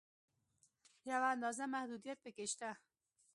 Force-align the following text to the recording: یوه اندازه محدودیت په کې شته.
یوه 1.09 1.27
اندازه 1.35 1.63
محدودیت 1.75 2.17
په 2.23 2.29
کې 2.35 2.45
شته. 2.51 2.69